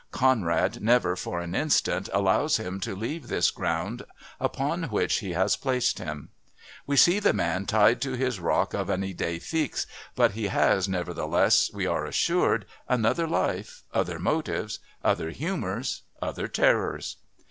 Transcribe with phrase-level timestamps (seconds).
[0.09, 4.01] Conrad never, for an instant, allows him to leave this ground
[4.39, 6.29] upon which he has placed him.
[6.87, 9.85] We see the man tied to his rock of an idée fixe,
[10.15, 17.17] but he has, nevertheless, we are assured, another life, other motives, other humours, other terrors.